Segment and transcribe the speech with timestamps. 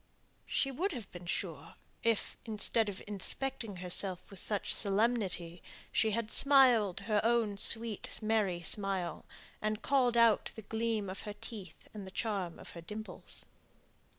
[0.47, 6.31] She would have been sure, if, instead of inspecting herself with such solemnity, she had
[6.31, 9.25] smiled her own sweet merry smile,
[9.61, 13.45] and called out the gleam of her teeth, and the charm of her dimples.